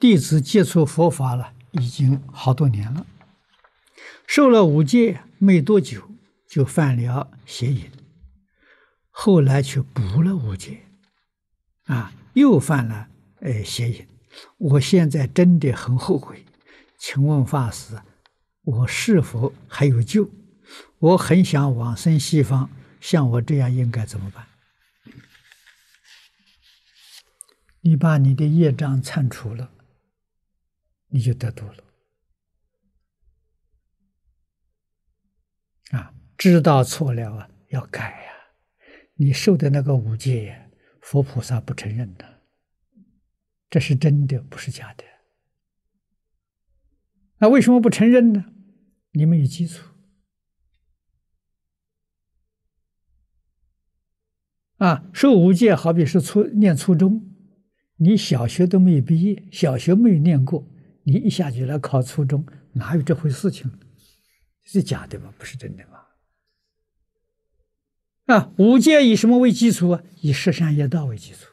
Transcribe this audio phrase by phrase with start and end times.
[0.00, 3.06] 弟子接触佛法了，已经好多年了。
[4.26, 6.10] 受了五戒没多久，
[6.48, 7.90] 就犯了邪淫，
[9.10, 10.80] 后来却补了五戒，
[11.84, 13.08] 啊，又犯了
[13.40, 14.08] 呃邪淫。
[14.56, 16.46] 我现在真的很后悔，
[16.98, 18.00] 请问法师，
[18.62, 20.30] 我是否还有救？
[20.98, 22.70] 我很想往生西方，
[23.02, 24.46] 像我这样应该怎么办？
[27.82, 29.70] 你把你的业障铲除了。
[31.10, 31.84] 你就得度了
[35.90, 36.14] 啊！
[36.38, 38.32] 知道错了啊，要改呀！
[39.14, 40.70] 你受的那个五戒，
[41.02, 42.42] 佛菩萨不承认的，
[43.68, 45.04] 这是真的，不是假的。
[47.38, 48.52] 那为什么不承认呢？
[49.10, 49.84] 你没有基础
[54.76, 55.10] 啊！
[55.12, 57.34] 受五戒好比是初念初中，
[57.96, 60.69] 你小学都没有毕业，小学没有念过。
[61.04, 63.70] 你一下就来考初中，哪有这回事情？
[64.62, 65.32] 是假的吗？
[65.38, 66.00] 不是真的吗？
[68.26, 70.02] 啊，五戒以什么为基础啊？
[70.20, 71.52] 以十善业道为基础。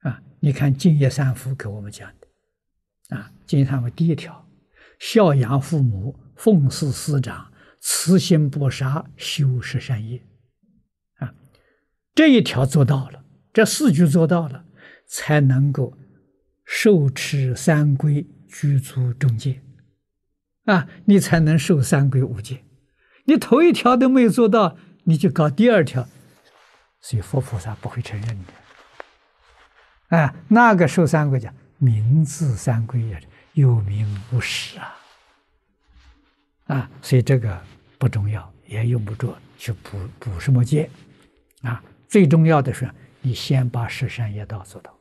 [0.00, 4.46] 啊，你看《净业三福》给我们讲的，啊，《净业三福》第一条：
[4.98, 10.22] 孝养父母，奉事师长，慈心不杀，修十善业。
[11.14, 11.34] 啊，
[12.14, 14.66] 这一条做到了，这四句做到了，
[15.06, 15.96] 才能够。
[16.72, 19.60] 受持三规，具足众戒，
[20.66, 22.62] 啊，你才能受三规五戒。
[23.24, 26.08] 你头一条都没有做到，你就搞第二条，
[27.00, 30.16] 所以佛菩萨不会承认的。
[30.16, 33.20] 啊，那个受三规讲名字三规也
[33.54, 34.96] 有名无实啊，
[36.66, 37.60] 啊，所以这个
[37.98, 40.88] 不重要，也用不着去补补什么戒，
[41.62, 42.88] 啊，最重要的是
[43.20, 44.96] 你先把十善业道做到。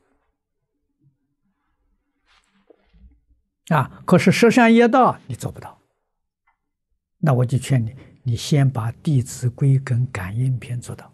[3.70, 4.02] 啊！
[4.06, 5.80] 可是十善业道你做不到，
[7.20, 11.13] 那我就劝你，你先把《弟子规》跟《感应篇》做到，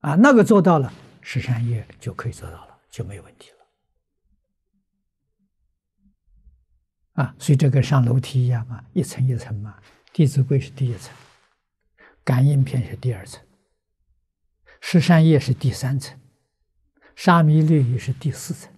[0.00, 3.50] 啊，那个做到了，十善业就可以做到了，就没问题
[7.16, 7.24] 了。
[7.24, 9.76] 啊，所以这个上楼梯一样嘛，一层一层嘛，
[10.12, 11.12] 《弟子规》是第一层，
[12.22, 13.42] 《感应篇》是第二层，
[14.80, 16.20] 十善业是第三层，
[17.16, 18.73] 沙弥律仪是第四层。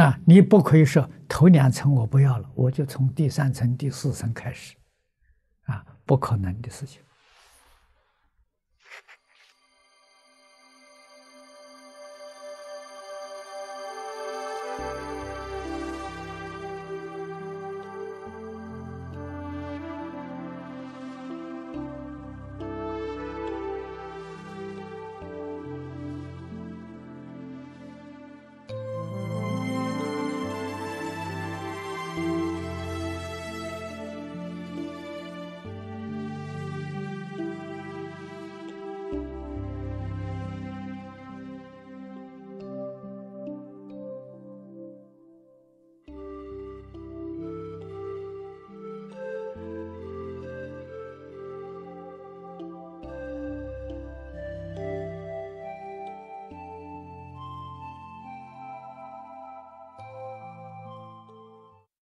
[0.00, 4.76] 啊，你不可以说头两层我不要了，我就从第三层、第四层开始，
[5.64, 7.02] 啊，不可能的事情。